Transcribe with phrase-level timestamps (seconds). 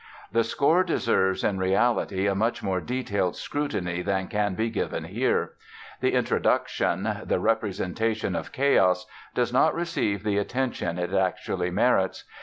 [0.31, 5.53] The score deserves, in reality, a much more detailed scrutiny than can be given here.
[5.99, 12.23] The introduction, the "Representation of Chaos", does not receive the attention it actually merits.